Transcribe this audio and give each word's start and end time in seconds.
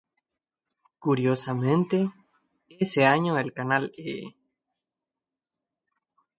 Curiosamente, 0.97 2.09
ese 2.69 3.05
año 3.05 3.37
el 3.37 3.53
canal 3.53 3.93
E! 3.99 4.33